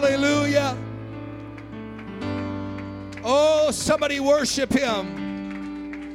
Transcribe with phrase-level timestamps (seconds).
[0.00, 0.78] Hallelujah.
[3.24, 6.14] Oh, somebody worship him.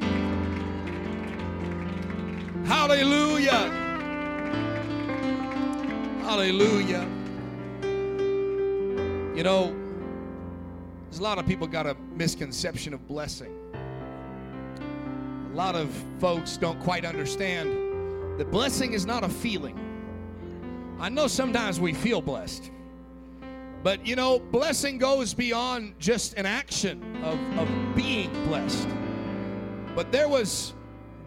[2.63, 3.51] Hallelujah.
[6.21, 7.05] Hallelujah.
[9.35, 9.75] You know,
[11.09, 13.53] there's a lot of people got a misconception of blessing.
[15.51, 19.77] A lot of folks don't quite understand that blessing is not a feeling.
[21.01, 22.71] I know sometimes we feel blessed.
[23.83, 28.87] But you know, blessing goes beyond just an action of, of being blessed.
[29.93, 30.73] But there was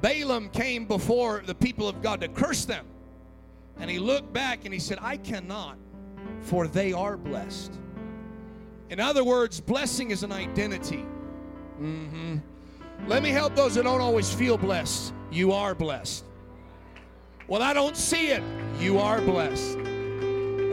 [0.00, 2.86] Balaam came before the people of God to curse them.
[3.78, 5.76] And he looked back and he said, I cannot,
[6.40, 7.72] for they are blessed.
[8.88, 11.04] In other words, blessing is an identity.
[11.80, 12.36] Mm-hmm.
[13.06, 15.12] Let me help those that don't always feel blessed.
[15.30, 16.24] You are blessed.
[17.48, 18.42] Well, I don't see it.
[18.80, 19.78] You are blessed.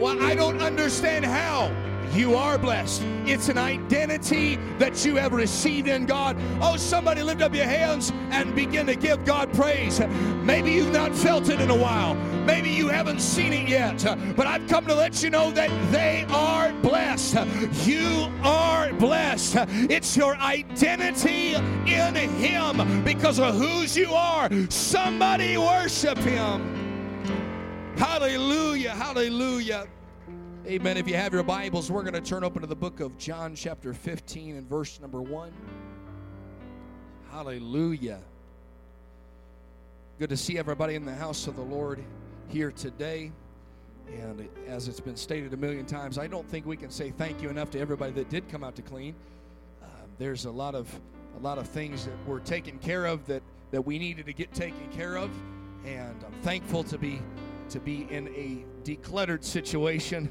[0.04, 1.74] Well, I don't understand how.
[2.12, 3.02] You are blessed.
[3.24, 6.36] It's an identity that you have received in God.
[6.60, 10.00] Oh, somebody lift up your hands and begin to give God praise.
[10.42, 12.16] Maybe you've not felt it in a while.
[12.44, 14.04] Maybe you haven't seen it yet.
[14.36, 17.38] But I've come to let you know that they are blessed.
[17.86, 19.56] You are blessed.
[19.90, 24.50] It's your identity in Him because of whose you are.
[24.68, 26.83] Somebody worship Him.
[27.96, 28.90] Hallelujah.
[28.90, 29.86] Hallelujah.
[30.66, 30.96] Amen.
[30.96, 33.54] If you have your Bibles, we're going to turn open to the book of John,
[33.54, 35.52] chapter 15, and verse number 1.
[37.30, 38.18] Hallelujah.
[40.18, 42.02] Good to see everybody in the house of the Lord
[42.48, 43.30] here today.
[44.12, 47.40] And as it's been stated a million times, I don't think we can say thank
[47.40, 49.14] you enough to everybody that did come out to clean.
[49.82, 49.86] Uh,
[50.18, 50.92] there's a lot of
[51.36, 54.52] a lot of things that were taken care of that that we needed to get
[54.52, 55.30] taken care of,
[55.84, 57.20] and I'm thankful to be
[57.74, 60.30] to be in a decluttered situation.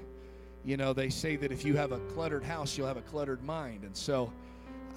[0.64, 3.44] You know, they say that if you have a cluttered house, you'll have a cluttered
[3.44, 4.32] mind, and so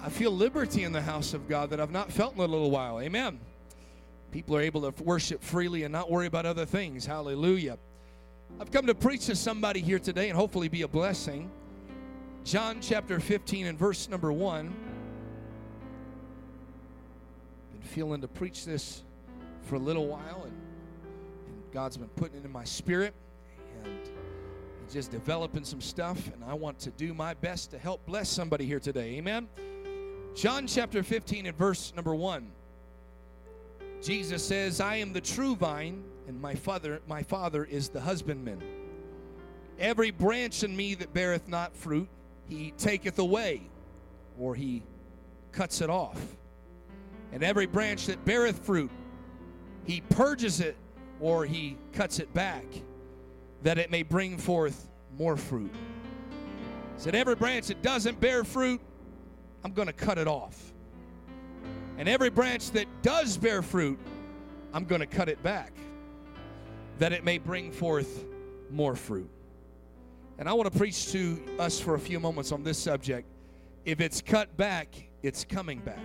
[0.01, 2.71] I feel liberty in the house of God that I've not felt in a little
[2.71, 3.01] while.
[3.01, 3.41] Amen.
[4.31, 7.05] People are able to worship freely and not worry about other things.
[7.05, 7.77] Hallelujah.
[8.61, 11.51] I've come to preach to somebody here today and hopefully be a blessing.
[12.45, 14.73] John chapter 15 and verse number 1.
[17.73, 19.03] Been feeling to preach this
[19.63, 20.56] for a little while and,
[21.77, 23.13] God's been putting it in my spirit
[23.83, 23.99] and
[24.91, 28.65] just developing some stuff and I want to do my best to help bless somebody
[28.65, 29.17] here today.
[29.17, 29.47] Amen.
[30.33, 32.49] John chapter 15 and verse number 1.
[34.01, 38.59] Jesus says, I am the true vine, and my father, my father is the husbandman.
[39.77, 42.09] Every branch in me that beareth not fruit,
[42.49, 43.61] he taketh away,
[44.39, 44.81] or he
[45.51, 46.19] cuts it off.
[47.31, 48.89] And every branch that beareth fruit,
[49.85, 50.75] he purges it,
[51.19, 52.65] or he cuts it back,
[53.63, 55.73] that it may bring forth more fruit.
[56.95, 58.81] He said, Every branch that doesn't bear fruit,
[59.63, 60.73] I'm going to cut it off.
[61.97, 63.99] And every branch that does bear fruit,
[64.73, 65.73] I'm going to cut it back
[66.99, 68.25] that it may bring forth
[68.71, 69.29] more fruit.
[70.39, 73.27] And I want to preach to us for a few moments on this subject.
[73.85, 74.87] If it's cut back,
[75.23, 75.99] it's coming back.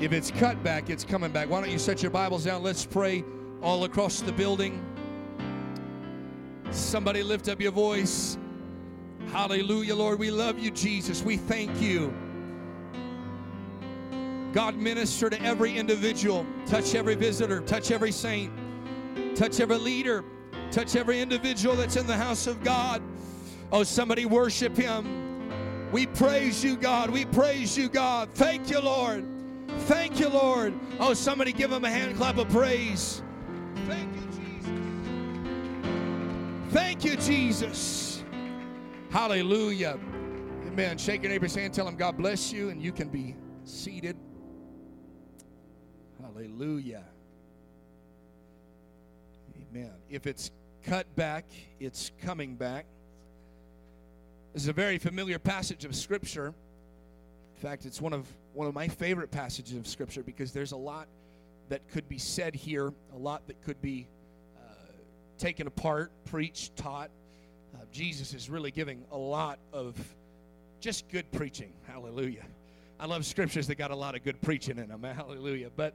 [0.00, 1.50] If it's cut back, it's coming back.
[1.50, 2.62] Why don't you set your Bibles down?
[2.62, 3.24] Let's pray
[3.62, 4.84] all across the building.
[6.70, 8.38] Somebody lift up your voice.
[9.32, 10.18] Hallelujah, Lord.
[10.18, 11.22] We love you, Jesus.
[11.22, 12.12] We thank you.
[14.52, 18.52] God, minister to every individual, touch every visitor, touch every saint,
[19.36, 20.24] touch every leader,
[20.72, 23.00] touch every individual that's in the house of God.
[23.70, 25.18] Oh, somebody worship Him.
[25.92, 27.10] We praise you, God.
[27.10, 28.30] We praise you, God.
[28.32, 29.24] Thank you, Lord.
[29.86, 30.74] Thank you, Lord.
[30.98, 33.22] Oh, somebody give Him a hand clap of praise.
[33.90, 34.70] Thank you, Jesus.
[36.72, 38.22] Thank you, Jesus.
[39.10, 39.98] Hallelujah.
[40.68, 40.96] Amen.
[40.96, 43.34] Shake your neighbor's hand, tell him God bless you, and you can be
[43.64, 44.16] seated.
[46.22, 47.02] Hallelujah.
[49.72, 49.90] Amen.
[50.08, 50.52] If it's
[50.84, 51.46] cut back,
[51.80, 52.86] it's coming back.
[54.52, 56.54] This is a very familiar passage of Scripture.
[57.56, 60.76] In fact, it's one of one of my favorite passages of Scripture because there's a
[60.76, 61.08] lot
[61.70, 64.06] that could be said here, a lot that could be
[64.58, 64.72] uh,
[65.38, 67.10] taken apart, preached, taught.
[67.74, 69.96] Uh, Jesus is really giving a lot of
[70.80, 71.72] just good preaching.
[71.86, 72.44] Hallelujah.
[72.98, 75.02] I love scriptures that got a lot of good preaching in them.
[75.02, 75.70] Hallelujah.
[75.74, 75.94] But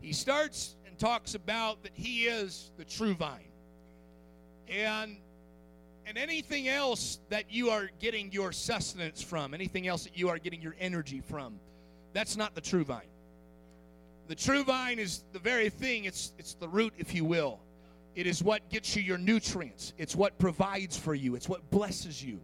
[0.00, 3.48] he starts and talks about that he is the true vine.
[4.68, 5.18] And
[6.04, 10.38] and anything else that you are getting your sustenance from, anything else that you are
[10.38, 11.60] getting your energy from,
[12.12, 13.11] that's not the true vine.
[14.32, 17.60] The true vine is the very thing, it's it's the root if you will.
[18.14, 19.92] It is what gets you your nutrients.
[19.98, 21.34] It's what provides for you.
[21.34, 22.40] It's what blesses you.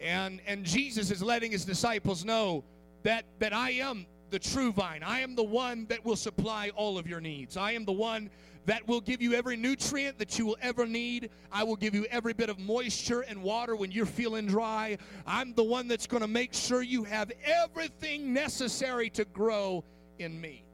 [0.00, 2.62] And, and Jesus is letting his disciples know
[3.02, 5.02] that, that I am the true vine.
[5.02, 7.56] I am the one that will supply all of your needs.
[7.56, 8.30] I am the one
[8.66, 11.30] that will give you every nutrient that you will ever need.
[11.50, 14.96] I will give you every bit of moisture and water when you're feeling dry.
[15.26, 19.82] I'm the one that's going to make sure you have everything necessary to grow
[20.20, 20.65] in me.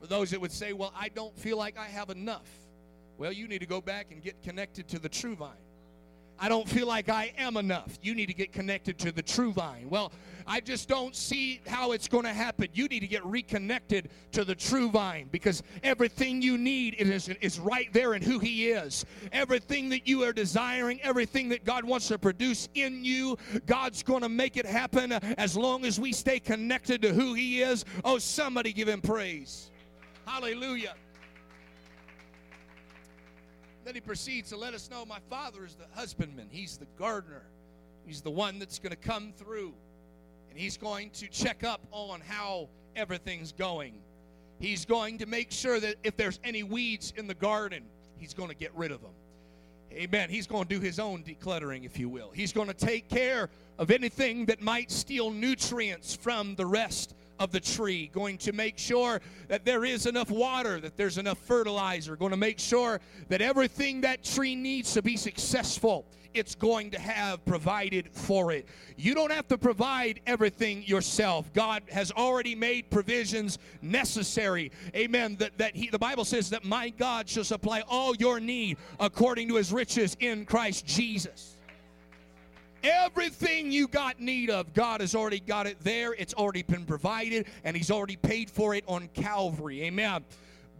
[0.00, 2.48] For those that would say, Well, I don't feel like I have enough,
[3.18, 5.56] well, you need to go back and get connected to the true vine.
[6.40, 7.98] I don't feel like I am enough.
[8.00, 9.90] You need to get connected to the true vine.
[9.90, 10.12] Well,
[10.46, 12.68] I just don't see how it's going to happen.
[12.72, 17.58] You need to get reconnected to the true vine because everything you need is, is
[17.58, 19.04] right there in who He is.
[19.32, 23.36] Everything that you are desiring, everything that God wants to produce in you,
[23.66, 27.62] God's going to make it happen as long as we stay connected to who He
[27.62, 27.84] is.
[28.04, 29.72] Oh, somebody give Him praise.
[30.28, 30.94] Hallelujah.
[33.86, 37.44] Then he proceeds to let us know my father is the husbandman, he's the gardener,
[38.04, 39.72] he's the one that's going to come through,
[40.50, 43.94] and he's going to check up on how everything's going.
[44.58, 47.84] He's going to make sure that if there's any weeds in the garden,
[48.18, 49.12] he's going to get rid of them.
[49.92, 50.28] Amen.
[50.28, 52.30] He's going to do his own decluttering, if you will.
[52.34, 53.48] He's going to take care
[53.78, 58.78] of anything that might steal nutrients from the rest of the tree, going to make
[58.78, 63.40] sure that there is enough water, that there's enough fertilizer, going to make sure that
[63.40, 68.66] everything that tree needs to be successful, it's going to have provided for it.
[68.96, 71.52] You don't have to provide everything yourself.
[71.52, 74.70] God has already made provisions necessary.
[74.94, 75.36] Amen.
[75.36, 79.48] That, that he, the Bible says that my God shall supply all your need according
[79.48, 81.57] to his riches in Christ Jesus.
[82.82, 86.14] Everything you got need of, God has already got it there.
[86.14, 89.82] It's already been provided, and He's already paid for it on Calvary.
[89.84, 90.24] Amen.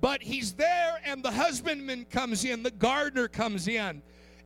[0.00, 4.02] But He's there, and the husbandman comes in, the gardener comes in,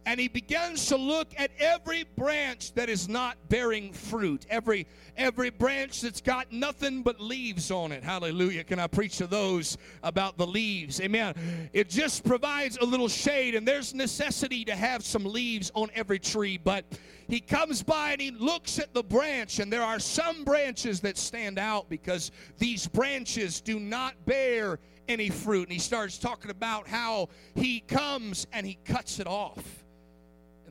[0.06, 5.50] and he begins to look at every branch that is not bearing fruit every every
[5.50, 8.02] branch that's got nothing but leaves on it.
[8.02, 8.64] Hallelujah.
[8.64, 11.00] Can i preach to those about the leaves?
[11.00, 11.34] Amen.
[11.72, 16.18] It just provides a little shade and there's necessity to have some leaves on every
[16.18, 16.84] tree but
[17.28, 21.16] he comes by and he looks at the branch and there are some branches that
[21.16, 24.78] stand out because these branches do not bear
[25.08, 25.64] any fruit.
[25.64, 29.81] And he starts talking about how he comes and he cuts it off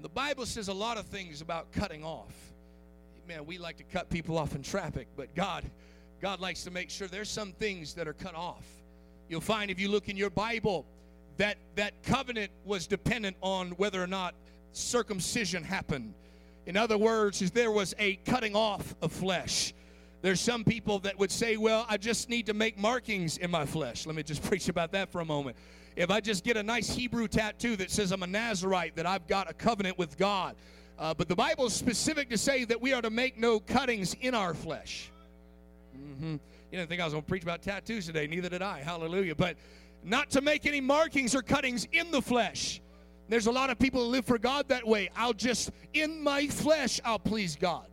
[0.02, 2.34] and the Bible says a lot of things about cutting off.
[3.28, 5.64] Man, we like to cut people off in traffic, but God,
[6.20, 8.66] God likes to make sure there's some things that are cut off.
[9.30, 10.88] You'll find if you look in your Bible
[11.38, 14.34] that that covenant was dependent on whether or not
[14.72, 16.16] circumcision happened.
[16.66, 19.72] In other words, there was a cutting off of flesh.
[20.24, 23.68] There's some people that would say, Well, I just need to make markings in my
[23.68, 24.08] flesh.
[24.08, 25.58] Let me just preach about that for a moment
[25.96, 29.28] if I just get a nice Hebrew tattoo that says I'm a Nazarite, that I've
[29.28, 30.56] got a covenant with God.
[30.98, 34.16] Uh, but the Bible is specific to say that we are to make no cuttings
[34.22, 35.12] in our flesh.
[35.98, 36.34] Mm-hmm.
[36.34, 36.40] You
[36.72, 38.80] didn't think I was going to preach about tattoos today, neither did I.
[38.80, 39.36] Hallelujah.
[39.36, 39.58] But
[40.04, 42.82] not to make any markings or cuttings in the flesh.
[43.30, 45.10] There's a lot of people who live for God that way.
[45.16, 47.88] I'll just, in my flesh, I'll please God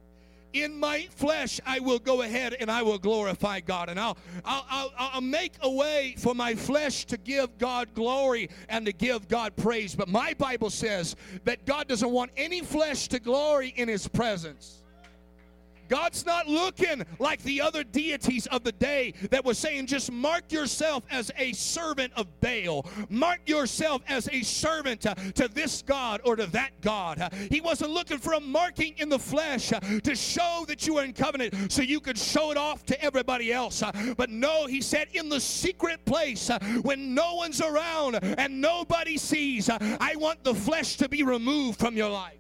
[0.52, 3.88] in my flesh I will go ahead and I will glorify God.
[3.88, 8.48] And I'll, I'll, I'll, I'll, make a way for my flesh to give God glory
[8.68, 9.94] and to give God praise.
[9.94, 14.82] But my Bible says that God doesn't want any flesh to glory in His presence.
[15.88, 20.52] God's not looking like the other deities of the day that was saying, just mark
[20.52, 22.86] yourself as a servant of Baal.
[23.08, 27.32] Mark yourself as a servant to, this God or to that God.
[27.50, 31.12] He wasn't looking for a marking in the flesh to show that you were in
[31.12, 33.82] covenant so you could show it off to everybody else.
[34.16, 36.50] But no, he said, in the secret place
[36.82, 41.96] when no one's around and nobody sees, I want the flesh to be removed from
[41.96, 42.38] your life.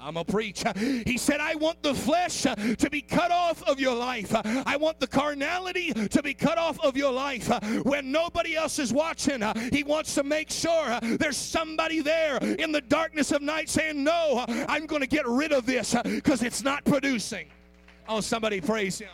[0.00, 0.62] I'm a preach.
[0.76, 4.32] He said, I want the flesh uh, to be cut off of your life.
[4.34, 7.50] Uh, I want the carnality to be cut off of your life.
[7.50, 12.70] Uh, when nobody else is watching, he wants to make sure there's somebody there in
[12.70, 16.62] the darkness of night saying, No, I'm going to get rid of this because it's
[16.62, 17.48] not producing.
[18.08, 19.08] Oh, somebody praise him.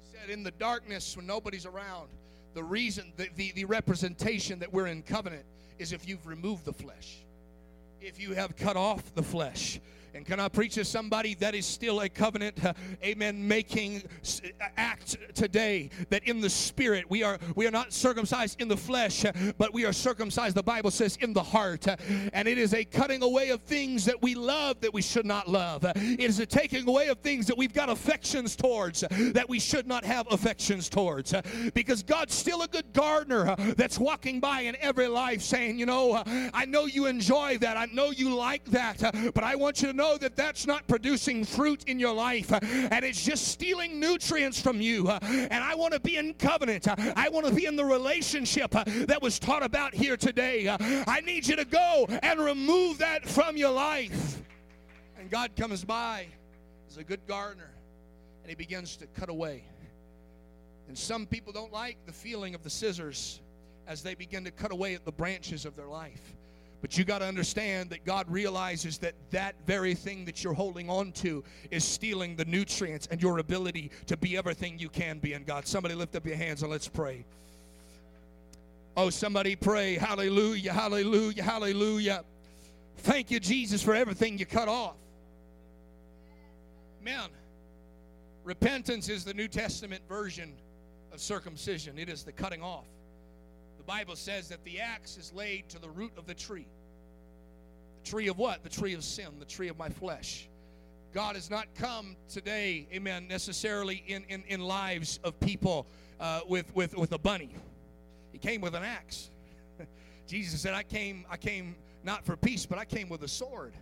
[0.00, 2.08] He said, In the darkness when nobody's around,
[2.56, 5.44] the reason, the, the, the representation that we're in covenant
[5.78, 7.18] is if you've removed the flesh,
[8.00, 9.78] if you have cut off the flesh.
[10.16, 12.72] And can I preach to somebody that is still a covenant, uh,
[13.04, 14.02] amen, making
[14.78, 19.26] act today that in the spirit we are we are not circumcised in the flesh,
[19.26, 21.86] uh, but we are circumcised, the Bible says, in the heart.
[21.86, 21.96] Uh,
[22.32, 25.48] and it is a cutting away of things that we love that we should not
[25.48, 25.84] love.
[25.84, 29.58] Uh, it is a taking away of things that we've got affections towards that we
[29.58, 31.34] should not have affections towards.
[31.74, 36.22] Because God's still a good gardener that's walking by in every life saying, you know,
[36.54, 37.76] I know you enjoy that.
[37.76, 39.14] I know you like that.
[39.34, 42.52] But I want you to know that that's not producing fruit in your life.
[42.52, 45.08] Uh, and it's just stealing nutrients from you.
[45.08, 46.88] Uh, and I want to be in covenant.
[46.88, 50.68] Uh, I want to be in the relationship that was taught about here today.
[50.78, 54.42] I need you to go and remove that from your life.
[55.18, 56.26] And God comes by
[56.88, 57.70] as a good gardener
[58.42, 59.64] and he begins to cut away.
[60.88, 63.40] And some people don't like the feeling of the scissors
[63.88, 66.36] as they begin to cut away at the branches of their life.
[66.82, 70.90] But you got to understand that God realizes that that very thing that you're holding
[70.90, 75.32] on to is stealing the nutrients and your ability to be everything you can be
[75.32, 75.66] in God.
[75.66, 77.24] Somebody lift up your hands and let's pray.
[78.96, 79.94] Oh, somebody pray.
[79.96, 82.24] Hallelujah, hallelujah, hallelujah.
[82.98, 84.96] Thank you, Jesus, for everything you cut off.
[87.02, 87.28] Man,
[88.44, 90.52] repentance is the New Testament version
[91.12, 92.84] of circumcision, it is the cutting off.
[93.86, 96.66] Bible says that the axe is laid to the root of the tree.
[98.02, 98.62] The tree of what?
[98.64, 100.48] The tree of sin, the tree of my flesh.
[101.14, 105.86] God has not come today, amen, necessarily in, in, in lives of people
[106.20, 107.54] uh, with, with, with a bunny.
[108.32, 109.30] He came with an axe.
[110.26, 113.72] Jesus said, I came, I came not for peace, but I came with a sword.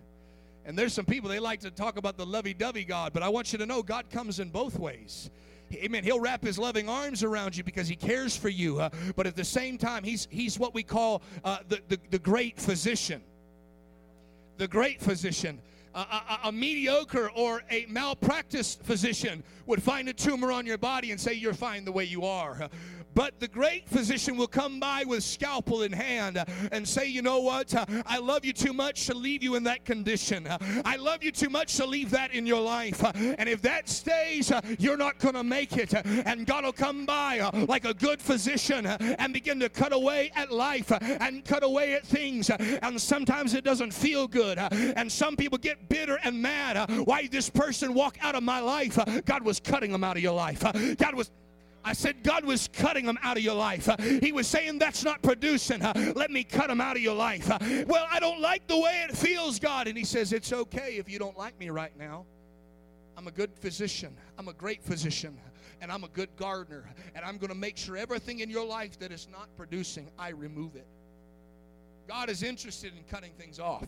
[0.67, 3.29] And there's some people, they like to talk about the lovey dovey God, but I
[3.31, 5.31] want you to know God comes in both ways.
[5.73, 6.05] Amen.
[6.05, 8.81] He'll wrap his loving arms around you because he cares for you.
[8.81, 12.19] Uh, but at the same time, he's, he's what we call uh, the, the, the
[12.19, 13.23] great physician.
[14.59, 15.61] The great physician.
[15.95, 21.13] A, a, a, mediocre or a malpracticed physician would find a tumor on your body
[21.13, 22.69] and say you're fine the way you are.
[23.15, 27.23] But the great physician will come by with scalpel in hand uh, and say, You
[27.23, 27.75] know what?
[27.75, 30.47] Uh, I love you too much to leave you in that condition.
[30.47, 33.03] Uh, I love you too much to leave that in your life.
[33.15, 35.95] And if that stays, you're not going to make it.
[35.95, 40.51] And God will come by like a good physician and begin to cut away at
[40.51, 42.51] life and cut away at things.
[42.51, 44.59] And sometimes it doesn't feel good.
[44.59, 46.91] And some people get bitter and mad.
[47.05, 48.99] Why did this person walk out of my life?
[49.25, 50.63] God was cutting them out of your life.
[50.97, 51.31] God was
[51.85, 53.89] I said God was cutting them out of your life.
[54.23, 55.81] He was saying that's not producing.
[55.81, 57.47] Let me cut them out of your life.
[57.87, 59.87] Well, I don't like the way it feels, God.
[59.87, 62.25] And He says, It's okay if you don't like me right now.
[63.17, 64.17] I'm a good physician.
[64.39, 65.39] I'm a great physician.
[65.81, 66.85] And I'm a good gardener.
[67.15, 70.31] And I'm going to make sure everything in your life that is not producing, I
[70.31, 70.87] remove it.
[72.09, 73.87] God is interested in cutting things off.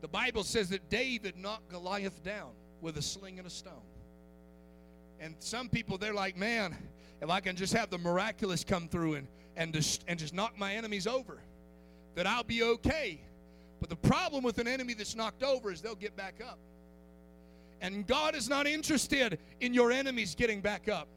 [0.00, 2.50] The Bible says that David knocked Goliath down
[2.80, 3.80] with a sling and a stone.
[5.24, 6.76] And some people, they're like, man,
[7.22, 9.26] if I can just have the miraculous come through and,
[9.56, 11.38] and, just, and just knock my enemies over,
[12.14, 13.22] that I'll be okay.
[13.80, 16.58] But the problem with an enemy that's knocked over is they'll get back up.
[17.80, 21.08] And God is not interested in your enemies getting back up.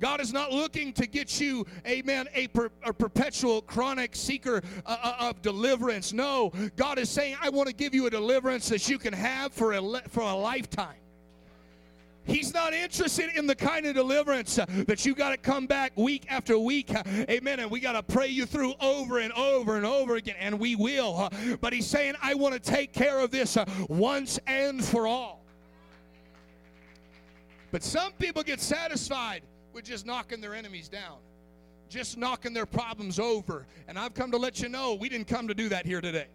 [0.00, 4.96] God is not looking to get you, amen, a, per, a perpetual chronic seeker uh,
[5.02, 6.14] uh, of deliverance.
[6.14, 9.52] No, God is saying, I want to give you a deliverance that you can have
[9.52, 11.01] for a, for a lifetime.
[12.24, 15.92] He's not interested in the kind of deliverance uh, that you got to come back
[15.96, 16.94] week after week.
[16.94, 17.60] Uh, amen.
[17.60, 20.36] And we got to pray you through over and over and over again.
[20.38, 21.16] And we will.
[21.16, 23.56] Uh, but he's saying, I want to take care of this
[23.88, 25.44] once and for all.
[27.72, 31.16] But some people get satisfied with just knocking their enemies down,
[31.88, 33.66] just knocking their problems over.
[33.88, 36.26] And I've come to let you know we didn't come to do that here today.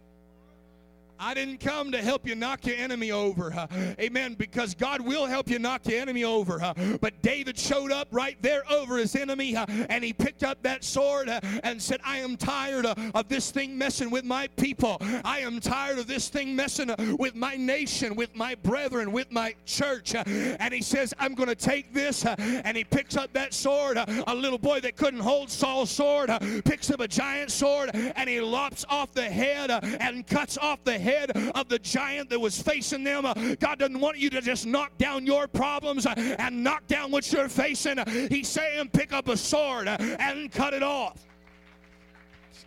[1.19, 3.53] I didn't come to help you knock your enemy over.
[3.53, 3.67] Uh,
[4.00, 4.36] amen.
[4.36, 6.62] Because God will help you knock your enemy over.
[6.62, 10.62] Uh, but David showed up right there over his enemy uh, and he picked up
[10.63, 11.29] that sword
[11.63, 14.97] and said, I am tired of this thing messing with my people.
[15.24, 19.55] I am tired of this thing messing with my nation, with my brethren, with my
[19.65, 20.15] church.
[20.15, 22.25] and he says, I'm going to take this.
[22.25, 23.97] and he picks up that sword.
[23.97, 26.29] a little boy that couldn't hold Saul's sword
[26.65, 30.97] picks up a giant sword and he lops off the head and cuts off the
[30.97, 33.26] head head of the giant that was facing them.
[33.26, 37.12] Uh, God doesn't want you to just knock down your problems uh, and knock down
[37.12, 37.98] what you're facing.
[38.30, 41.26] He's saying, pick up a sword uh, and cut it off.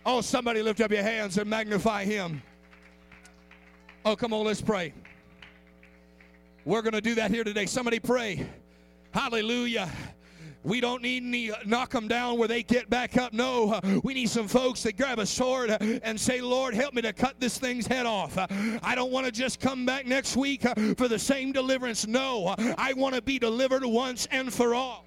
[0.05, 2.41] Oh, somebody lift up your hands and magnify him.
[4.03, 4.93] Oh, come on, let's pray.
[6.65, 7.67] We're going to do that here today.
[7.67, 8.47] Somebody pray.
[9.13, 9.89] Hallelujah.
[10.63, 13.33] We don't need any uh, knock them down where they get back up.
[13.33, 16.93] No, uh, we need some folks that grab a sword uh, and say, Lord, help
[16.93, 18.37] me to cut this thing's head off.
[18.37, 20.61] I don't want to just come back next week
[20.97, 22.05] for the same deliverance.
[22.05, 25.05] No, I want to be delivered once and for all.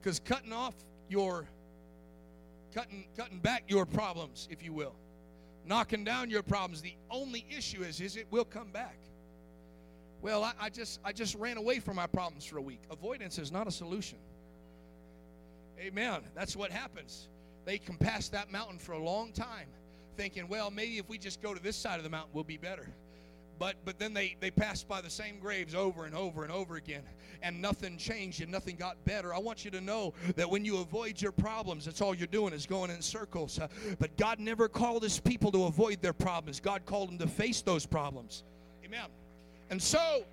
[0.00, 0.74] Because cutting off
[1.08, 1.46] your,
[2.74, 4.94] cutting, cutting back your problems, if you will,
[5.66, 8.98] knocking down your problems, the only issue is, is it will come back.
[10.20, 12.82] Well, I, I, just I just ran away from my problems for a week.
[12.90, 14.18] Avoidance is not a solution.
[15.78, 16.20] Amen.
[16.34, 17.28] That's what happens.
[17.64, 19.68] They can pass that mountain for a long time,
[20.16, 22.56] thinking, well, maybe if we just go to this side of the mountain, we'll be
[22.56, 22.88] better.
[23.58, 26.76] But but then they, they passed by the same graves over and over and over
[26.76, 27.02] again,
[27.42, 29.34] and nothing changed and nothing got better.
[29.34, 32.52] I want you to know that when you avoid your problems, that's all you're doing
[32.52, 33.58] is going in circles.
[33.58, 36.60] Uh, but God never called his people to avoid their problems.
[36.60, 38.44] God called them to face those problems.
[38.84, 39.08] Amen.
[39.70, 40.24] And so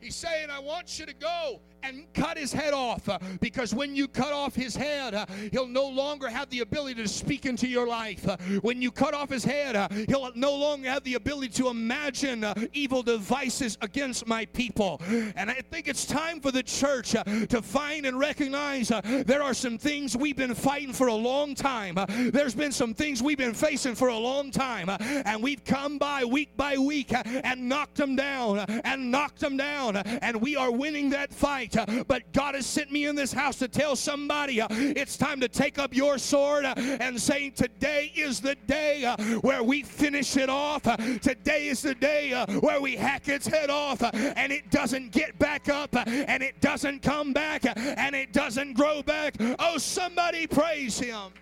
[0.00, 3.94] he's saying, I want you to go and cut his head off uh, because when
[3.94, 7.68] you cut off his head, uh, he'll no longer have the ability to speak into
[7.68, 8.26] your life.
[8.26, 11.68] Uh, when you cut off his head, uh, he'll no longer have the ability to
[11.68, 15.00] imagine uh, evil devices against my people.
[15.36, 19.54] And I think it's time for the church uh, to find and recognize there are
[19.54, 21.98] some things we've been fighting for a long time.
[22.32, 24.88] there's been some things we've been facing for a long time.
[24.88, 29.96] and we've come by week by week and knocked them down and knocked them down.
[29.96, 31.73] and we are winning that fight.
[32.06, 35.48] But God has sent me in this house to tell somebody uh, it's time to
[35.48, 40.36] take up your sword uh, and saying, Today is the day uh, where we finish
[40.36, 40.82] it off.
[41.20, 45.68] Today is the day where we hack its head off and it doesn't get back
[45.68, 49.34] up and it doesn't come back and it doesn't grow back.
[49.58, 51.32] Oh, somebody praise Him.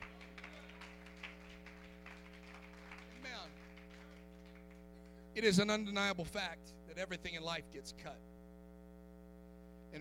[5.35, 8.19] It is an undeniable fact that everything in life gets cut.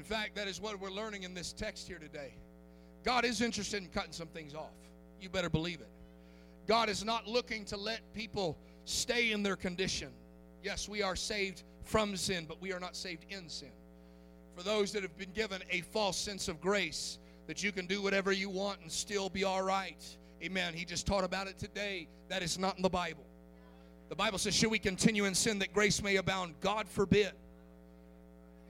[0.01, 2.34] In fact, that is what we're learning in this text here today.
[3.03, 4.74] God is interested in cutting some things off.
[5.22, 5.91] You better believe it.
[6.67, 10.10] God is not looking to let people stay in their condition.
[10.63, 13.70] Yes, we are saved from sin, but we are not saved in sin.
[14.58, 18.01] For those that have been given a false sense of grace, that you can do
[18.01, 20.03] whatever you want and still be all right.
[20.41, 20.74] Amen.
[20.74, 22.08] He just taught about it today.
[22.27, 23.27] That is not in the Bible.
[24.10, 26.55] The Bible says, Should we continue in sin that grace may abound?
[26.60, 27.34] God forbid.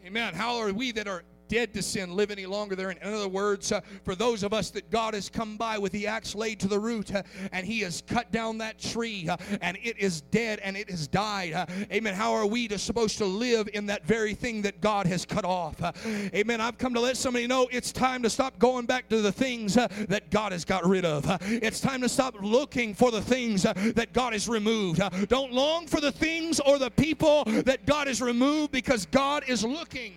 [0.03, 0.34] Amen.
[0.34, 2.91] How are we that are dead to sin live any longer there.
[2.91, 6.08] In other words, uh, for those of us that God has come by with the
[6.08, 9.77] axe laid to the root uh, and He has cut down that tree uh, and
[9.84, 11.51] it is dead and it has died.
[11.51, 12.14] Uh, amen.
[12.14, 15.44] How are we to, supposed to live in that very thing that God has cut
[15.44, 15.83] off?
[15.83, 15.92] Uh,
[16.33, 16.61] amen.
[16.61, 19.75] I've come to let somebody know it's time to stop going back to the things
[19.75, 21.25] uh, that God has got rid of.
[21.42, 25.01] it's time to stop looking for the things that God has removed.
[25.27, 29.66] don't long for the things or the people that God has removed because God is
[29.66, 30.14] looking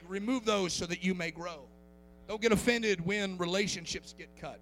[0.00, 1.60] to remove those so that you may grow.
[2.28, 4.60] Don't get offended when relationships get cut.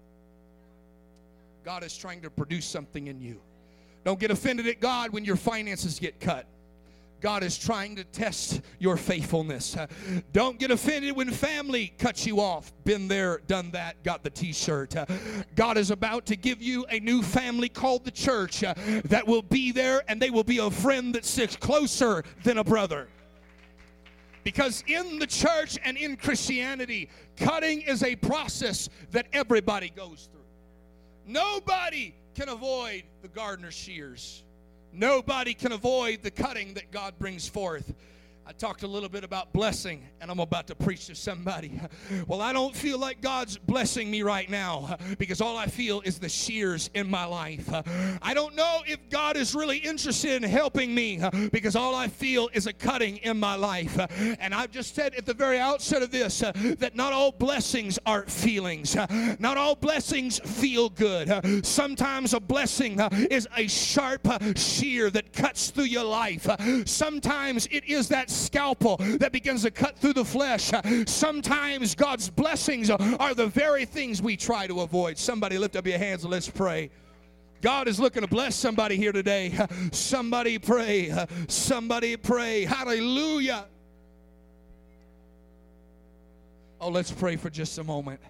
[1.63, 3.41] God is trying to produce something in you.
[4.03, 6.47] Don't get offended at God when your finances get cut.
[7.21, 9.75] God is trying to test your faithfulness.
[9.75, 9.87] Uh,
[10.31, 12.71] don't get offended when family cuts you off.
[12.85, 14.95] Been there, done that, got the t shirt.
[14.95, 15.05] Uh,
[15.55, 18.73] God is about to give you a new family called the church uh,
[19.05, 22.63] that will be there and they will be a friend that sits closer than a
[22.63, 23.09] brother.
[24.49, 27.07] Because in the church and in Christianity,
[27.37, 30.41] cutting is a process that everybody goes through.
[31.27, 34.41] Nobody can avoid the gardener's shears.
[34.91, 37.93] Nobody can avoid the cutting that God brings forth.
[38.49, 41.79] I talked a little bit about blessing, and I'm about to preach to somebody.
[42.25, 46.17] Well, I don't feel like God's blessing me right now because all I feel is
[46.17, 47.69] the shears in my life.
[48.23, 52.49] I don't know if God is really interested in helping me because all I feel
[52.51, 53.99] is a cutting in my life.
[54.39, 58.23] And I've just said at the very outset of this that not all blessings are
[58.23, 58.95] feelings,
[59.37, 61.63] not all blessings feel good.
[61.63, 66.47] Sometimes a blessing is a sharp shear that cuts through your life,
[66.85, 70.71] sometimes it is that scalpel that begins to cut through the flesh.
[71.05, 75.17] Sometimes God's blessings are the very things we try to avoid.
[75.17, 76.89] Somebody lift up your hands and let's pray.
[77.61, 79.53] God is looking to bless somebody here today.
[79.91, 81.13] Somebody pray.
[81.49, 82.63] Somebody pray.
[82.63, 83.65] Hallelujah.
[86.79, 88.21] Oh, let's pray for just a moment.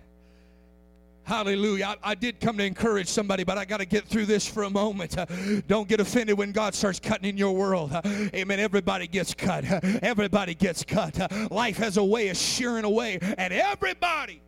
[1.24, 1.96] Hallelujah.
[2.04, 4.64] I, I, did come to encourage somebody, but I got to get through this for
[4.64, 5.16] a moment.
[5.18, 5.28] Uh,
[5.68, 7.92] don't get offended when God starts cutting in your world.
[7.94, 8.02] Uh,
[8.34, 8.60] amen.
[8.60, 9.70] Everybody gets cut.
[9.70, 11.20] Uh, everybody gets cut.
[11.20, 14.42] Uh, life has a way of shearing away at everybody.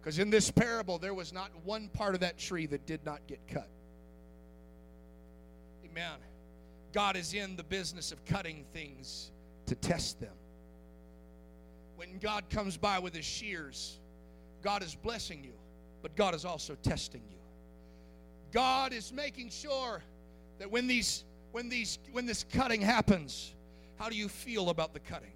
[0.00, 3.26] Because in this parable, there was not one part of that tree that did not
[3.26, 3.68] get cut.
[5.84, 6.18] Amen.
[6.92, 9.30] God is in the business of cutting things
[9.66, 10.34] to test them.
[11.96, 13.98] when God comes by with his shears,
[14.66, 15.52] God is blessing you,
[16.02, 17.38] but God is also testing you.
[18.50, 20.02] God is making sure
[20.58, 23.54] that when these when these when this cutting happens,
[23.96, 25.30] how do you feel about the cutting?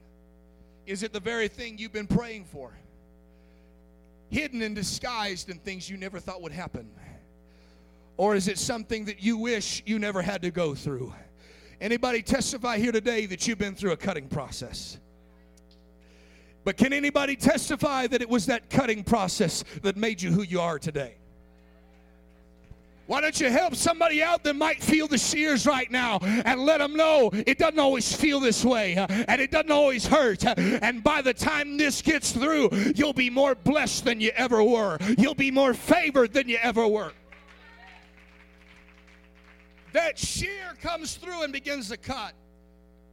[0.85, 2.73] Is it the very thing you've been praying for?
[4.31, 6.91] Hidden and disguised in things you never thought would happen?
[8.17, 11.15] Or is it something that you wish you never had to go through?
[11.81, 14.99] Anybody testify here today that you've been through a cutting process?
[16.65, 20.61] But can anybody testify that it was that cutting process that made you who you
[20.61, 21.15] are today?
[23.11, 26.79] Why don't you help somebody out that might feel the shears right now and let
[26.79, 30.47] them know it doesn't always feel this way uh, and it doesn't always hurt.
[30.47, 34.63] Uh, and by the time this gets through, you'll be more blessed than you ever
[34.63, 34.97] were.
[35.19, 37.13] You'll be more favored than you ever were.
[39.93, 42.35] That shear comes through and begins to cut.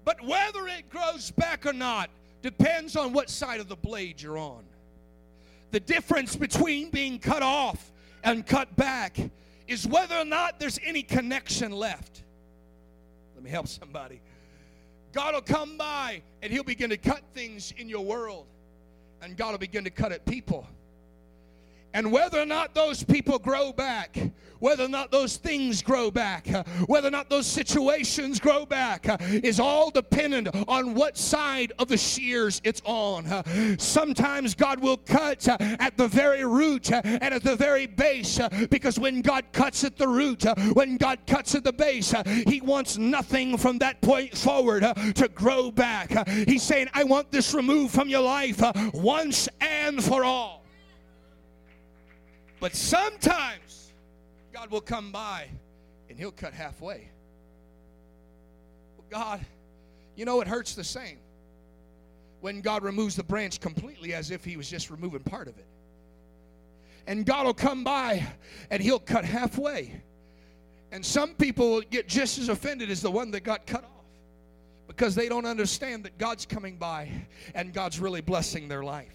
[0.05, 4.37] But whether it grows back or not depends on what side of the blade you're
[4.37, 4.63] on.
[5.71, 7.91] The difference between being cut off
[8.23, 9.17] and cut back
[9.67, 12.23] is whether or not there's any connection left.
[13.35, 14.21] Let me help somebody.
[15.13, 18.45] God will come by and He'll begin to cut things in your world,
[19.21, 20.67] and God will begin to cut at people.
[21.97, 24.19] And whether or not those people grow back,
[24.59, 26.45] whether or not those things grow back,
[26.85, 31.97] whether or not those situations grow back, is all dependent on what side of the
[31.97, 33.25] shears it's on.
[33.79, 39.23] Sometimes God will cut at the very root and at the very base because when
[39.23, 42.13] God cuts at the root, when God cuts at the base,
[42.45, 46.27] He wants nothing from that point forward to grow back.
[46.27, 48.61] He's saying, I want this removed from your life
[48.93, 50.66] once and for all.
[52.59, 53.93] But sometimes
[54.51, 55.47] God will come by
[56.09, 57.09] and he'll cut halfway.
[59.09, 59.45] God,
[60.15, 61.17] you know, it hurts the same
[62.41, 65.65] when God removes the branch completely as if he was just removing part of it.
[67.07, 68.25] And God will come by
[68.69, 70.01] and he'll cut halfway.
[70.91, 73.91] And some people will get just as offended as the one that got cut off
[74.87, 77.09] because they don't understand that God's coming by
[77.53, 79.13] and God's really blessing their life.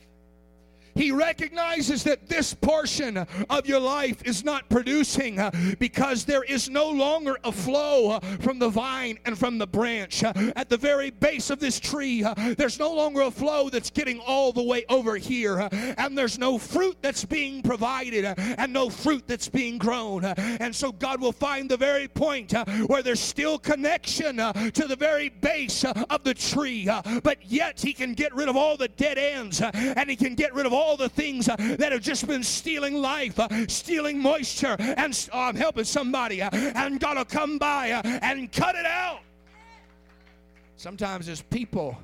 [0.94, 6.68] He recognizes that this portion of your life is not producing uh, because there is
[6.68, 10.22] no longer a flow uh, from the vine and from the branch.
[10.22, 13.90] Uh, at the very base of this tree, uh, there's no longer a flow that's
[13.90, 18.35] getting all the way over here, uh, and there's no fruit that's being provided, uh,
[18.59, 20.24] and no fruit that's being grown.
[20.24, 22.52] And so God will find the very point
[22.87, 26.88] where there's still connection to the very base of the tree,
[27.22, 30.55] but yet He can get rid of all the dead ends and He can get
[30.55, 34.18] rid of all all the things uh, that have just been stealing life, uh, stealing
[34.18, 38.87] moisture, and oh, I'm helping somebody, uh, and God will come by and cut it
[38.87, 39.21] out.
[40.77, 41.97] Sometimes there's people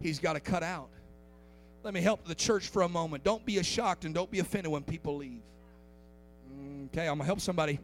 [0.00, 0.88] He's got to cut out.
[1.82, 3.24] Let me help the church for a moment.
[3.24, 5.40] Don't be shocked and don't be offended when people leave.
[6.86, 7.78] Okay, I'm going to help somebody.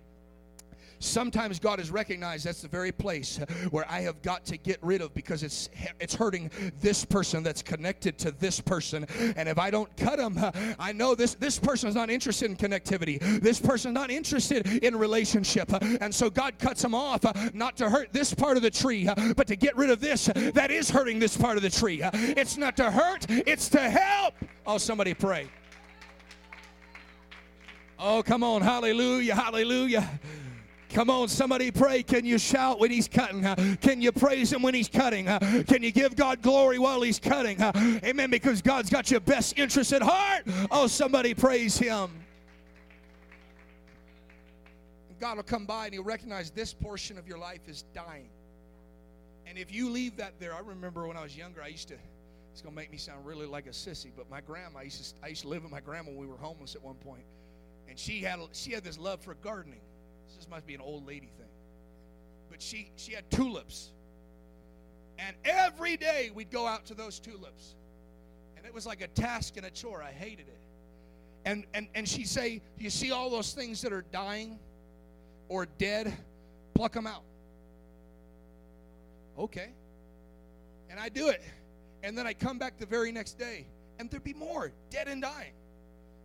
[1.03, 5.01] Sometimes God has recognized that's the very place where I have got to get rid
[5.01, 5.69] of because it's
[6.01, 9.07] it's hurting this person that's connected to this person.
[9.37, 10.39] And if I don't cut them,
[10.79, 13.19] I know this this person is not interested in connectivity.
[13.41, 15.73] This person is not interested in relationship.
[16.01, 19.47] And so God cuts them off not to hurt this part of the tree, but
[19.49, 22.01] to get rid of this that is hurting this part of the tree.
[22.03, 24.35] It's not to hurt, it's to help.
[24.67, 25.49] Oh, somebody pray.
[27.99, 28.63] Oh, come on.
[28.63, 29.35] Hallelujah.
[29.35, 30.09] Hallelujah.
[30.93, 32.03] Come on, somebody pray.
[32.03, 33.43] Can you shout when he's cutting?
[33.77, 35.27] Can you praise him when he's cutting?
[35.65, 37.61] Can you give God glory while he's cutting?
[38.05, 38.31] Amen.
[38.31, 40.45] Because God's got your best interest at heart.
[40.71, 42.11] Oh, somebody praise him.
[45.19, 48.29] God will come by and he'll recognize this portion of your life is dying.
[49.47, 51.95] And if you leave that there, I remember when I was younger, I used to,
[52.53, 55.17] it's going to make me sound really like a sissy, but my grandma, I used
[55.17, 57.23] to, I used to live with my grandma when we were homeless at one point,
[57.89, 59.81] And she had, she had this love for gardening.
[60.37, 61.49] This must be an old lady thing.
[62.51, 63.91] But she, she had tulips.
[65.19, 67.75] And every day we'd go out to those tulips.
[68.57, 70.03] And it was like a task and a chore.
[70.03, 70.61] I hated it.
[71.45, 74.59] And, and, and she'd say, You see all those things that are dying
[75.49, 76.17] or dead?
[76.75, 77.23] Pluck them out.
[79.39, 79.71] Okay.
[80.91, 81.43] And I do it.
[82.03, 83.67] And then I come back the very next day,
[83.99, 85.53] and there'd be more dead and dying.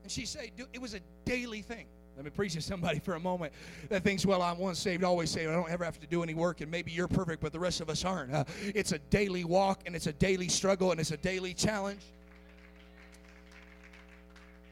[0.03, 1.87] And she'd say, It was a daily thing.
[2.17, 3.53] Let me preach to somebody for a moment
[3.89, 5.51] that thinks, well, I'm once saved, always saved.
[5.51, 7.79] I don't ever have to do any work, and maybe you're perfect, but the rest
[7.79, 8.33] of us aren't.
[8.33, 12.01] Uh, it's a daily walk, and it's a daily struggle, and it's a daily challenge.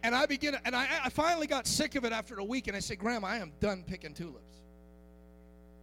[0.01, 2.75] And I begin, and I, I finally got sick of it after a week, and
[2.75, 4.55] I said, Grandma, I am done picking tulips.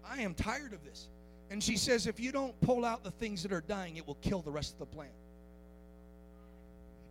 [0.05, 1.07] I am tired of this.
[1.51, 4.17] And she says, if you don't pull out the things that are dying, it will
[4.17, 5.13] kill the rest of the plant.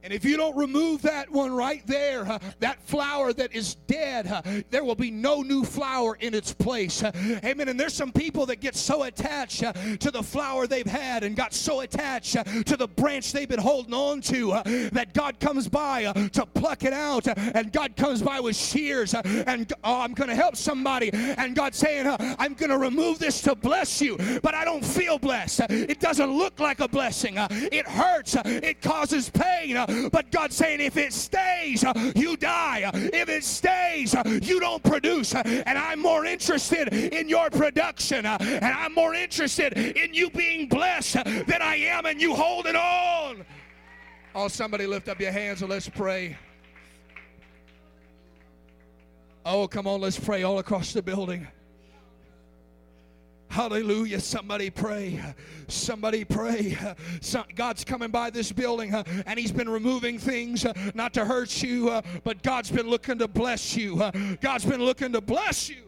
[0.03, 4.27] And if you don't remove that one right there, uh, that flower that is dead,
[4.27, 7.03] uh, there will be no new flower in its place.
[7.03, 7.11] Uh,
[7.43, 7.69] amen.
[7.69, 11.53] And there's some people that get so attached to the flower they've had and got
[11.53, 14.61] so attached to the branch they've been holding on to
[14.91, 17.27] that God comes by to pluck it out.
[17.55, 19.13] and God comes by with shears.
[19.13, 21.11] and oh, I'm going to help somebody.
[21.13, 22.07] And God's saying,
[22.39, 24.17] I'm going to remove this to bless you.
[24.41, 25.61] But I don't feel blessed.
[25.69, 27.35] it doesn't look like a blessing.
[27.37, 28.35] it hurts.
[28.45, 29.77] it causes pain.
[30.11, 31.83] But God's saying, if it stays,
[32.15, 32.89] you die.
[32.93, 35.33] If it stays, you don't produce.
[35.33, 38.25] And I'm more interested in your production.
[38.25, 43.45] And I'm more interested in you being blessed than I am in you holding on.
[44.33, 46.37] Oh, somebody lift up your hands and let's pray.
[49.45, 51.47] Oh, come on, let's pray all across the building.
[53.51, 54.21] Hallelujah.
[54.21, 55.21] Somebody pray.
[55.67, 56.77] Somebody pray.
[57.53, 61.89] God's coming by this building and He's been removing things uh, not to hurt you,
[61.89, 64.01] uh, but God's been looking to bless you.
[64.01, 65.83] Uh, God's been looking to bless you.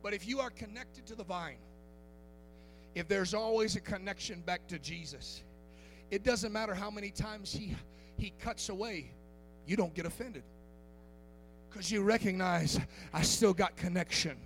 [0.00, 1.58] But if you are connected to the vine,
[2.94, 5.42] if there's always a connection back to Jesus,
[6.12, 7.74] it doesn't matter how many times He,
[8.16, 9.10] he cuts away,
[9.66, 10.44] you don't get offended
[11.78, 12.80] because you recognize
[13.14, 14.36] I still got connection.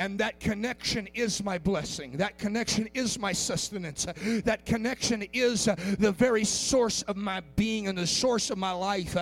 [0.00, 2.16] And that connection is my blessing.
[2.16, 4.06] That connection is my sustenance.
[4.46, 8.72] That connection is uh, the very source of my being and the source of my
[8.72, 9.14] life.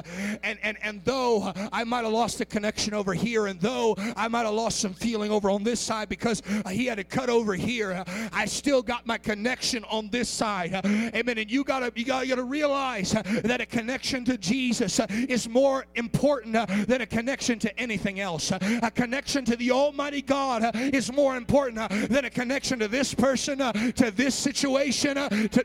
[0.45, 4.29] And, and, and though I might have lost a connection over here, and though I
[4.29, 7.55] might have lost some feeling over on this side because he had to cut over
[7.55, 10.75] here, I still got my connection on this side.
[10.87, 11.39] Amen.
[11.39, 15.87] And you gotta you gotta, you gotta realize that a connection to Jesus is more
[15.97, 16.53] important
[16.87, 18.53] than a connection to anything else.
[18.53, 23.15] A connection to the Almighty God is more important uh, than a connection to this
[23.15, 25.65] person, uh, to this situation, uh, to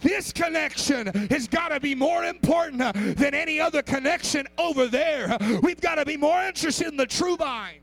[0.00, 2.78] this connection has got to be more important
[3.16, 5.36] than any other connection over there.
[5.62, 7.80] We've got to be more interested in the true vine.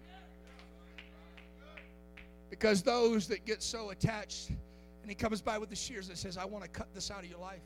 [2.49, 6.37] Because those that get so attached, and he comes by with the shears and says,
[6.37, 7.61] I want to cut this out of your life.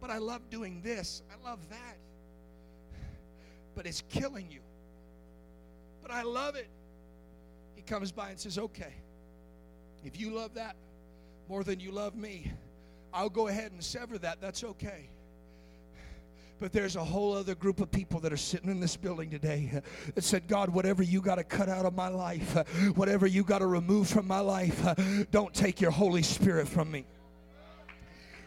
[0.00, 1.96] But I love doing this, I love that.
[3.76, 4.60] But it's killing you
[6.02, 6.68] but I love it.
[7.74, 8.94] He comes by and says, Okay,
[10.04, 10.76] if you love that
[11.48, 12.52] more than you love me,
[13.14, 14.40] I'll go ahead and sever that.
[14.40, 15.08] That's okay.
[16.60, 19.82] But there's a whole other group of people that are sitting in this building today
[20.14, 22.54] that said, God, whatever you got to cut out of my life,
[22.94, 24.86] whatever you got to remove from my life,
[25.32, 27.04] don't take your Holy Spirit from me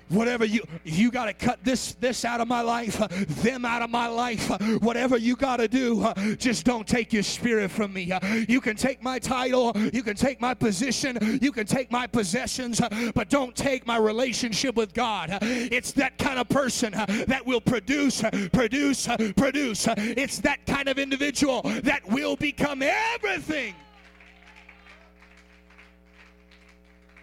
[0.10, 3.08] whatever you you got to cut this this out of my life uh,
[3.42, 7.12] them out of my life uh, whatever you got to do uh, just don't take
[7.12, 8.20] your spirit from me uh.
[8.48, 12.82] you can take my title you can take my position you can take my possessions
[12.82, 15.40] uh, but don't take my relationship with god uh.
[15.42, 16.92] it's that kind of person
[17.28, 23.76] that will produce produce produce it's that kind of individual that will become everything.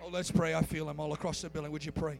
[0.03, 0.55] Oh let's pray.
[0.55, 1.73] I feel him all across the building.
[1.73, 2.19] Would you pray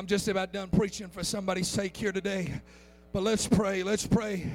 [0.00, 2.62] I'm just about done preaching for somebody's sake here today.
[3.12, 3.82] But let's pray.
[3.82, 4.50] Let's pray.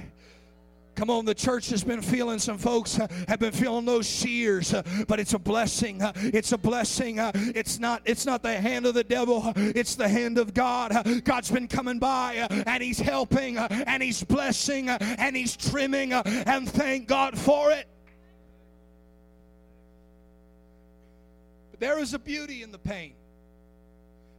[0.95, 4.73] Come on, the church has been feeling some folks uh, have been feeling those shears,
[4.73, 6.01] uh, but it's a blessing.
[6.01, 7.19] Uh, it's a blessing.
[7.19, 10.55] Uh, it's not it's not the hand of the devil, uh, it's the hand of
[10.55, 10.91] God.
[10.91, 16.67] Uh, God's been coming by and he's helping and he's blessing and he's trimming and
[16.67, 17.87] thank God for it.
[21.69, 23.13] But there is a beauty in the pain.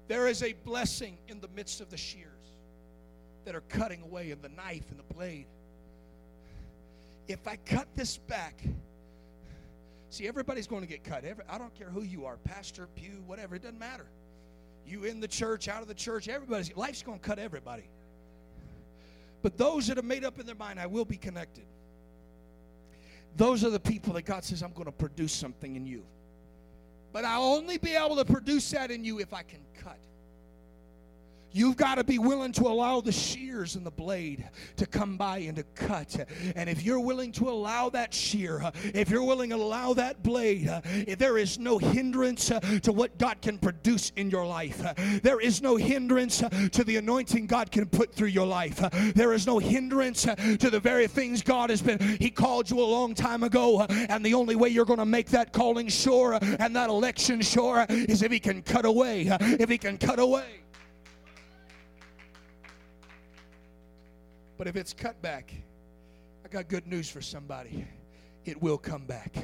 [0.08, 2.30] There is a blessing in the midst of the shears
[3.44, 5.46] that are cutting away, and the knife and the blade.
[7.28, 8.60] If I cut this back,
[10.10, 11.24] see, everybody's going to get cut.
[11.24, 14.06] Every, I don't care who you are, pastor, pew, whatever, it doesn't matter.
[14.86, 17.88] You in the church, out of the church, everybody's life's going to cut everybody.
[19.42, 21.64] But those that have made up in their mind, I will be connected.
[23.36, 26.04] Those are the people that God says, I'm going to produce something in you.
[27.16, 29.98] But I'll only be able to produce that in you if I can cut.
[31.52, 35.38] You've got to be willing to allow the shears and the blade to come by
[35.38, 36.28] and to cut.
[36.54, 40.70] And if you're willing to allow that shear, if you're willing to allow that blade,
[41.18, 44.82] there is no hindrance uh, to what God can produce in your life.
[45.22, 48.78] There is no hindrance uh, to the anointing God can put through your life.
[49.14, 51.98] There is no hindrance uh, to the very things God has been.
[52.20, 55.30] He called you a long time ago, and the only way you're going to make
[55.30, 59.28] that calling sure and that election sure is if He can cut away.
[59.40, 60.65] If He can cut away.
[64.58, 65.52] But if it's cut back,
[66.44, 67.86] I got good news for somebody.
[68.44, 69.36] It will come back.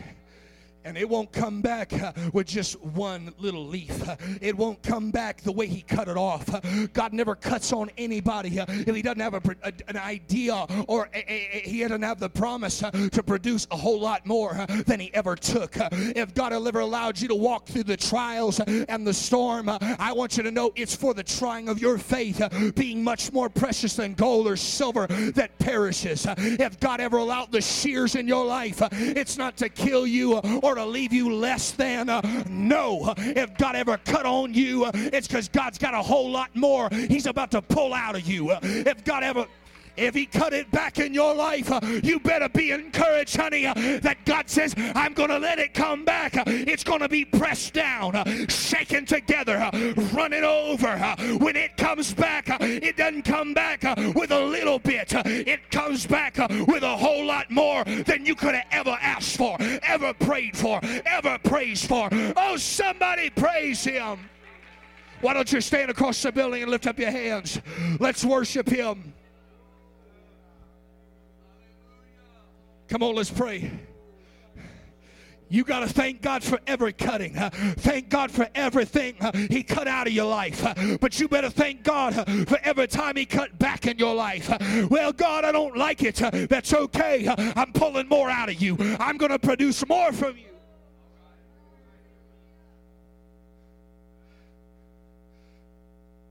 [0.84, 4.02] And it won't come back uh, with just one little leaf.
[4.40, 6.48] It won't come back the way He cut it off.
[6.92, 9.42] God never cuts on anybody uh, if He doesn't have a,
[9.88, 14.26] an idea or a, He doesn't have the promise uh, to produce a whole lot
[14.26, 15.78] more uh, than He ever took.
[15.78, 19.68] Uh, if God ever allowed you to walk through the trials uh, and the storm,
[19.68, 22.42] I want you to know it's for the trying of your faith,
[22.74, 26.26] being much more precious than gold or silver that perishes.
[26.28, 30.71] if God ever allowed the shears in your life, it's not to kill you or
[30.72, 32.08] or to leave you less than.
[32.08, 36.54] Uh, no, if God ever cut on you, it's because God's got a whole lot
[36.56, 38.50] more He's about to pull out of you.
[38.62, 39.46] If God ever
[39.96, 43.74] if he cut it back in your life, uh, you better be encouraged, honey, uh,
[43.74, 46.36] that God says, I'm going to let it come back.
[46.36, 48.12] Uh, it's going to be pressed down,
[48.48, 49.70] shaken together,
[50.12, 50.96] running over.
[51.38, 53.82] When it comes back, it doesn't come back
[54.14, 55.12] with a little bit.
[55.12, 59.56] It comes back with a whole lot more than you could have ever asked for,
[59.82, 62.08] ever prayed for, ever praised for.
[62.36, 64.18] Oh, somebody praise him.
[65.20, 67.60] Why don't you stand across the building and lift up your hands?
[68.00, 69.12] Let's worship him.
[72.92, 73.70] Come on, let's pray.
[75.48, 77.32] You got to thank God for every cutting.
[77.32, 79.14] Thank God for everything
[79.48, 80.62] He cut out of your life.
[81.00, 82.12] But you better thank God
[82.46, 84.50] for every time He cut back in your life.
[84.90, 86.16] well, God, I don't like it.
[86.50, 87.26] that's okay.
[87.56, 88.76] I'm pulling more out of you.
[89.00, 90.44] I'm going to produce more from you.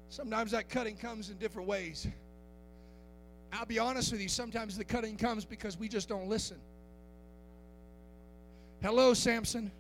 [0.10, 2.06] Sometimes that cutting comes in different ways.
[3.54, 6.58] I'll be honest with you, sometimes the cutting comes because we just don't listen.
[8.82, 9.72] Hello, Samson.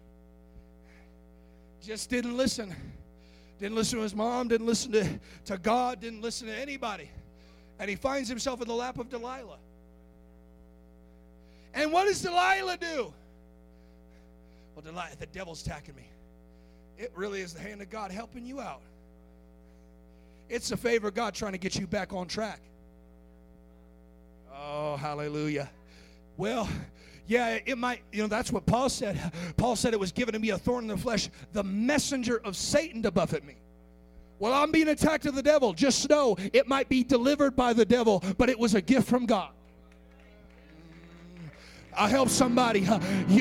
[1.81, 2.75] Just didn't listen.
[3.59, 5.07] Didn't listen to his mom, didn't listen to,
[5.45, 7.09] to God, didn't listen to anybody.
[7.79, 9.59] And he finds himself in the lap of Delilah.
[11.73, 13.13] And what does Delilah do?
[14.75, 16.07] Well, Delilah, the devil's attacking me.
[16.97, 18.81] It really is the hand of God helping you out.
[20.49, 22.59] It's the favor of God trying to get you back on track.
[24.55, 25.69] Oh, hallelujah.
[26.37, 26.67] Well,
[27.27, 29.31] yeah, it might, you know, that's what Paul said.
[29.57, 32.55] Paul said it was given to me a thorn in the flesh, the messenger of
[32.55, 33.55] Satan to buffet me.
[34.39, 35.71] Well, I'm being attacked of the devil.
[35.71, 39.25] Just know it might be delivered by the devil, but it was a gift from
[39.27, 39.51] God.
[41.95, 42.87] I'll help somebody.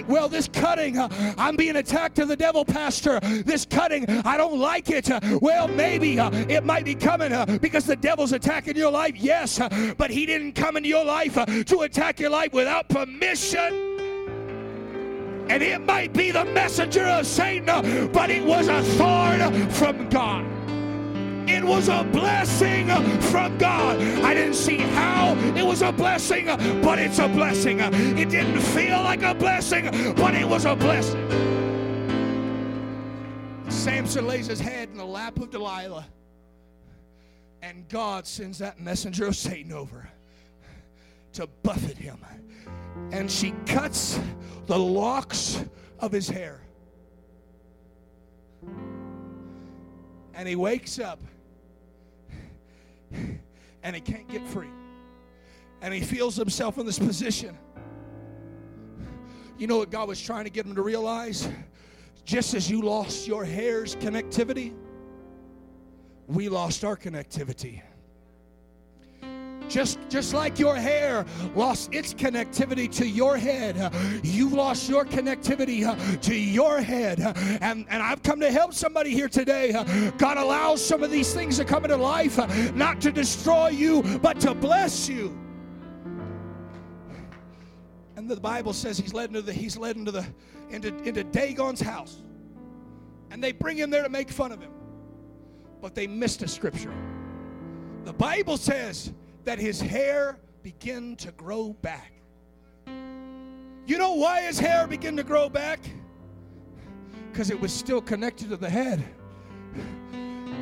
[0.07, 3.21] Well, this cutting, I'm being attacked to the devil, Pastor.
[3.21, 5.09] This cutting, I don't like it.
[5.41, 9.17] Well, maybe it might be coming because the devil's attacking your life.
[9.17, 9.59] Yes,
[9.97, 11.35] but he didn't come into your life
[11.67, 13.87] to attack your life without permission.
[15.49, 20.47] And it might be the messenger of Satan, but it was a thorn from God.
[21.53, 22.89] It was a blessing
[23.21, 24.01] from God.
[24.23, 26.47] I didn't see how it was a blessing,
[26.83, 27.81] but it's a blessing.
[27.81, 31.29] It didn't feel like a blessing, but it was a blessing.
[33.69, 36.07] Samson lays his head in the lap of Delilah,
[37.63, 40.09] and God sends that messenger of Satan over
[41.33, 42.19] to buffet him.
[43.13, 44.21] And she cuts
[44.67, 45.65] the locks
[45.99, 46.61] of his hair.
[50.35, 51.21] And he wakes up
[53.83, 54.70] and he can't get free.
[55.83, 57.57] And he feels himself in this position.
[59.59, 61.49] You know what God was trying to get him to realize?
[62.25, 64.75] Just as you lost your hair's connectivity,
[66.27, 67.83] we lost our connectivity.
[69.71, 75.87] Just, just like your hair lost its connectivity to your head, you've lost your connectivity
[75.87, 77.21] uh, to your head.
[77.63, 79.73] And, and I've come to help somebody here today.
[79.73, 83.69] Uh, God allows some of these things to come into life, uh, not to destroy
[83.69, 85.39] you, but to bless you.
[88.17, 90.27] And the Bible says he's led into the he's led into the
[90.71, 92.17] into, into Dagon's house.
[93.31, 94.73] And they bring him there to make fun of him.
[95.81, 96.93] But they missed a scripture.
[98.05, 99.13] The Bible says
[99.51, 102.13] that his hair began to grow back.
[103.85, 105.81] You know why his hair began to grow back?
[107.33, 109.05] Because it was still connected to the head.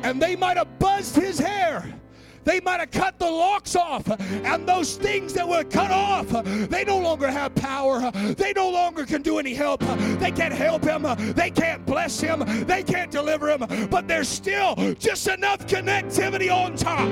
[0.01, 1.87] And they might have buzzed his hair.
[2.45, 6.27] They might have cut the locks off, and those things that were cut off,
[6.69, 8.09] they no longer have power.
[8.09, 9.81] They no longer can do any help.
[10.17, 11.05] They can't help him.
[11.35, 12.43] They can't bless him.
[12.65, 13.87] They can't deliver him.
[13.91, 17.07] But there's still just enough connectivity on top.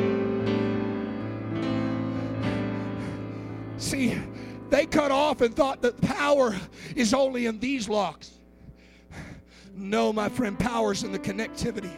[3.78, 4.18] See,
[4.70, 6.56] they cut off and thought that power
[6.96, 8.32] is only in these locks.
[9.76, 11.92] No, my friend, power's in the connectivity.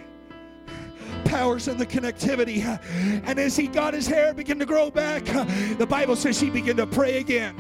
[1.26, 2.64] Power's in the connectivity.
[3.26, 5.24] And as he got his hair begin to grow back,
[5.78, 7.56] the Bible says he began to pray again.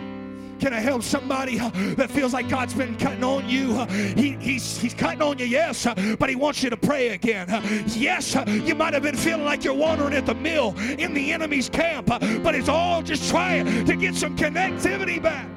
[0.60, 3.86] Can I help somebody that feels like God's been cutting on you?
[4.16, 5.88] He, he's, he's cutting on you, yes,
[6.20, 7.47] but He wants you to pray again.
[7.88, 11.70] Yes, you might have been feeling like you're wandering at the mill in the enemy's
[11.70, 15.47] camp, but it's all just trying to get some connectivity back.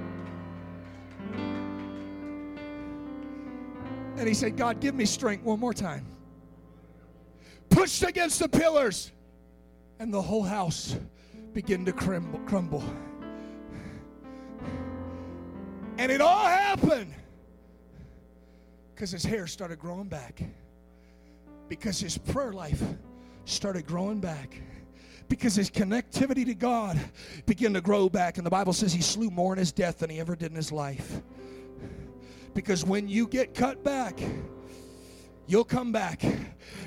[4.16, 6.06] And he said, God, give me strength one more time.
[7.70, 9.10] Pushed against the pillars,
[9.98, 10.94] and the whole house
[11.54, 12.84] began to crumble.
[15.98, 17.14] And it all happened
[18.94, 20.42] because his hair started growing back,
[21.68, 22.82] because his prayer life
[23.44, 24.60] started growing back,
[25.28, 26.98] because his connectivity to God
[27.46, 28.36] began to grow back.
[28.36, 30.56] And the Bible says he slew more in his death than he ever did in
[30.56, 31.20] his life.
[32.54, 34.20] Because when you get cut back,
[35.52, 36.24] you'll come back.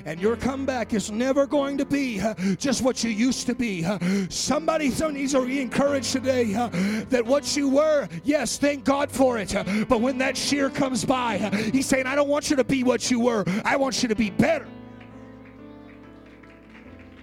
[0.04, 3.84] And your comeback is never going to be uh, just what you used to be.
[3.84, 3.98] Uh,
[4.28, 6.68] somebody needs to be encouraged today uh,
[7.08, 9.54] that what you were, yes, thank God for it.
[9.88, 11.38] But when that shear comes by,
[11.72, 14.16] He's saying, I don't want you to be what you were, I want you to
[14.16, 14.66] be better.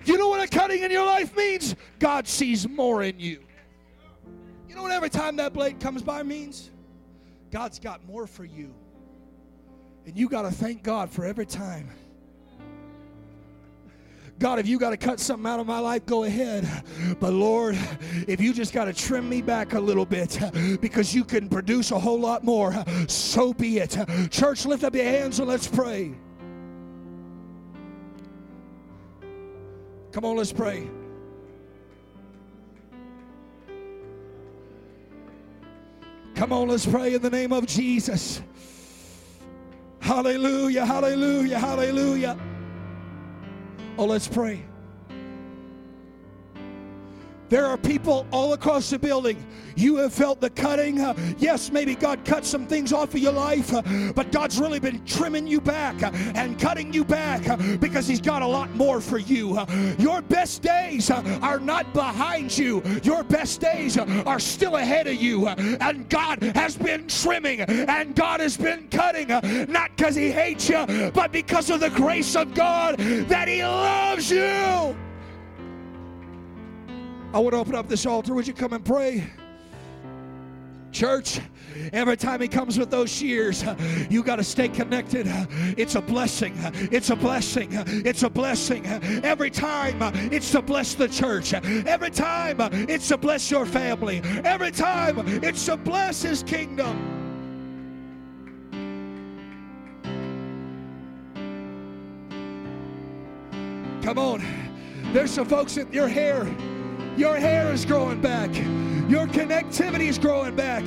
[0.06, 1.76] You know what a cutting in your life means?
[2.00, 3.42] God sees more in you.
[4.68, 6.72] You know what every time that blade comes by means?
[7.52, 8.74] God's got more for you.
[10.06, 11.90] And you got to thank God for every time.
[14.40, 16.68] God, if you got to cut something out of my life, go ahead.
[17.20, 17.78] But Lord,
[18.28, 20.38] if you just got to trim me back a little bit
[20.82, 22.74] because you can produce a whole lot more,
[23.08, 23.96] so be it.
[24.32, 26.14] Church, lift up your hands and let's pray.
[30.12, 30.90] Come on, let's pray.
[36.36, 38.42] Come on, let's pray in the name of Jesus.
[40.04, 42.38] Hallelujah, hallelujah, hallelujah.
[43.98, 44.66] Oh, let's pray.
[47.54, 49.38] There are people all across the building.
[49.76, 51.00] You have felt the cutting.
[51.00, 53.84] Uh, yes, maybe God cut some things off of your life, uh,
[54.16, 58.22] but God's really been trimming you back uh, and cutting you back uh, because He's
[58.22, 59.56] got a lot more for you.
[59.56, 59.68] Uh,
[60.00, 65.14] your best days uh, are not behind you, your best days are still ahead of
[65.14, 65.48] you.
[65.48, 69.28] and God has been trimming and God has been cutting,
[69.72, 74.32] not because He hates you, but because of the grace of God that He loves
[74.32, 74.96] you.
[77.34, 78.36] I want to open up this altar.
[78.36, 79.24] Would you come and pray?
[80.92, 81.40] Church,
[81.92, 83.66] every time he comes with those shears,
[84.12, 85.26] you got to stay connected.
[85.76, 86.54] It's a blessing.
[86.92, 87.70] It's a blessing.
[87.72, 88.86] It's a blessing.
[88.86, 89.98] Every time
[90.32, 91.56] it's to bless the church.
[91.56, 92.58] Every time
[92.88, 94.22] it's to bless your family.
[94.46, 97.10] Every time it's to bless his kingdom.
[104.04, 104.44] Come on.
[105.12, 106.48] There's some folks in your hair
[107.18, 108.50] your hair is growing back.
[109.10, 110.86] Your connectivity is growing back.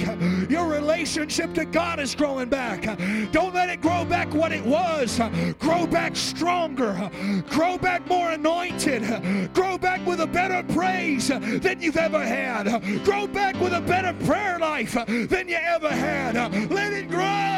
[0.51, 2.83] Your relationship to God is growing back.
[3.31, 5.21] Don't let it grow back what it was.
[5.59, 7.11] Grow back stronger.
[7.51, 9.53] Grow back more anointed.
[9.53, 12.83] Grow back with a better praise than you've ever had.
[13.05, 16.35] Grow back with a better prayer life than you ever had.
[16.71, 17.56] Let it grow.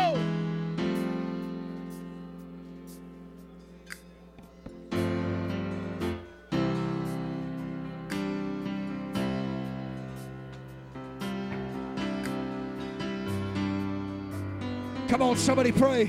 [15.19, 16.09] Come on, somebody pray.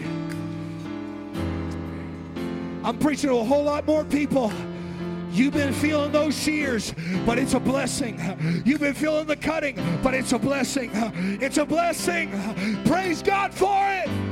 [2.84, 4.54] I'm preaching to a whole lot more people.
[5.32, 6.94] You've been feeling those shears,
[7.26, 8.22] but it's a blessing.
[8.66, 10.92] You've been feeling the cutting, but it's a blessing.
[11.42, 12.30] It's a blessing.
[12.86, 14.29] Praise God for it.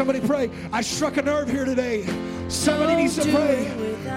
[0.00, 0.50] Somebody pray.
[0.72, 2.06] I struck a nerve here today.
[2.48, 3.64] Somebody needs to pray.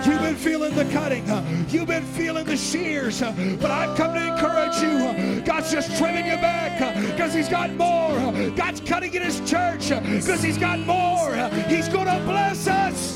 [0.06, 1.28] You've been feeling the cutting.
[1.68, 3.20] You've been feeling the shears.
[3.20, 5.42] But I've come to encourage you.
[5.42, 8.18] God's just trimming you back because He's got more.
[8.52, 11.36] God's cutting in His church because He's got more.
[11.68, 13.13] He's going to bless us.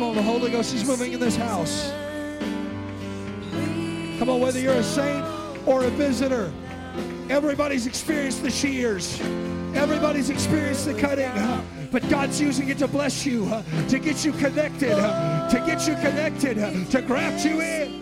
[0.00, 1.92] Come on, the Holy Ghost is moving in this house.
[4.18, 5.22] Come on, whether you're a saint
[5.66, 6.50] or a visitor,
[7.28, 9.20] everybody's experienced the shears.
[9.74, 11.30] Everybody's experienced the cutting.
[11.92, 13.44] But God's using it to bless you,
[13.90, 17.99] to get you connected, to get you connected, to graft you in.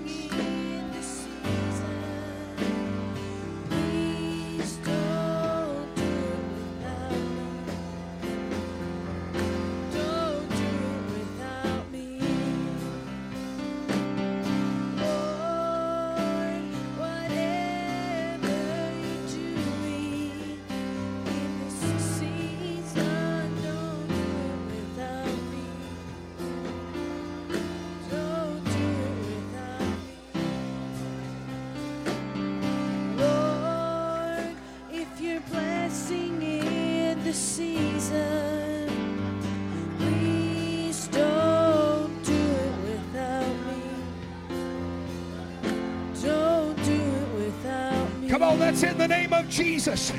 [49.49, 50.13] Jesus.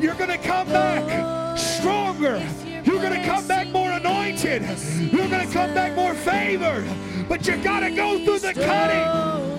[0.00, 2.42] You're going to come back stronger.
[2.84, 4.62] You're going to come back more anointed.
[5.12, 6.86] You're going to come back more favored.
[7.28, 9.49] But you got to go through the cutting.